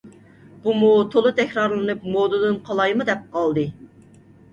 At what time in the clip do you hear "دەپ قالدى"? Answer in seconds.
3.11-3.67